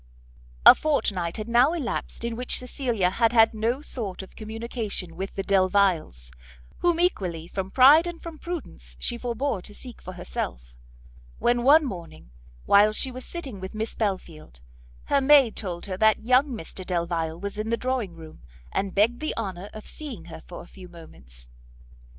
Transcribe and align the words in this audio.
A 0.65 0.73
fortnight 0.73 1.37
had 1.37 1.47
now 1.47 1.73
elapsed 1.73 2.23
in 2.23 2.35
which 2.35 2.57
Cecilia 2.57 3.11
had 3.11 3.33
had 3.33 3.53
no 3.53 3.81
sort 3.83 4.23
of 4.23 4.35
communication 4.35 5.15
with 5.15 5.35
the 5.35 5.43
Delviles, 5.43 6.31
whom 6.79 6.99
equally 6.99 7.47
from 7.47 7.69
pride 7.69 8.07
and 8.07 8.19
from 8.19 8.39
prudence 8.39 8.97
she 8.99 9.15
forbore 9.15 9.61
to 9.61 9.75
seek 9.75 10.01
for 10.01 10.13
herself, 10.13 10.73
when 11.37 11.61
one 11.61 11.85
morning, 11.85 12.31
while 12.65 12.91
she 12.91 13.11
was 13.11 13.23
sitting 13.25 13.59
with 13.59 13.75
Miss 13.75 13.93
Belfield, 13.93 14.61
her 15.03 15.21
maid 15.21 15.55
told 15.55 15.85
her 15.85 15.97
that 15.97 16.23
young 16.23 16.47
Mr 16.47 16.83
Delvile 16.83 17.39
was 17.39 17.59
in 17.59 17.69
the 17.69 17.77
drawing 17.77 18.15
room, 18.15 18.41
and 18.71 18.95
begged 18.95 19.19
the 19.19 19.37
honour 19.37 19.69
of 19.71 19.85
seeing 19.85 20.25
her 20.25 20.41
for 20.47 20.63
a 20.63 20.67
few 20.67 20.87
moments. 20.89 21.51